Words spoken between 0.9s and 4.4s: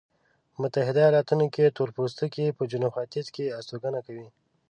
ایلاتونو کې تورپوستکي په جنوب ختیځ کې استوګنه کوي.